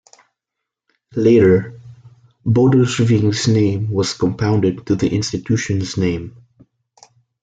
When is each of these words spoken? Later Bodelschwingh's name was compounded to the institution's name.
Later 1.15 1.79
Bodelschwingh's 2.43 3.47
name 3.47 3.91
was 3.91 4.15
compounded 4.15 4.87
to 4.87 4.95
the 4.95 5.13
institution's 5.13 5.95
name. 5.95 6.37